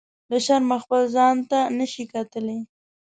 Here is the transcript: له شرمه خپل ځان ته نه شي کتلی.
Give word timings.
له 0.29 0.37
شرمه 0.45 0.77
خپل 0.83 1.01
ځان 1.15 1.35
ته 1.49 1.59
نه 1.77 1.85
شي 1.91 2.03
کتلی. 2.13 2.59